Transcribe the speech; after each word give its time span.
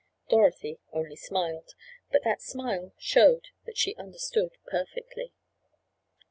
Dorothy 0.29 0.79
only 0.91 1.15
smiled, 1.15 1.75
but 2.11 2.23
that 2.23 2.41
smile 2.41 2.91
showed 2.97 3.49
that 3.67 3.77
she 3.77 3.93
understood 3.97 4.51
perfectly. 4.65 5.31